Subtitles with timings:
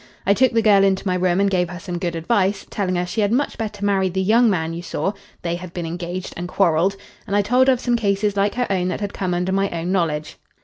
[0.25, 3.05] I took the girl into my room and gave her some good advice, telling her
[3.05, 5.11] she had much better marry the young man you saw
[5.43, 6.95] they had been engaged, and quarrelled
[7.27, 9.91] and I told of some cases like her own that had come under my own
[9.91, 10.37] knowledge.